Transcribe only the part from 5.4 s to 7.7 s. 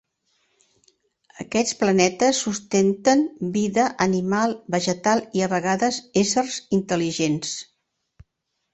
i a vegades éssers intel·ligents.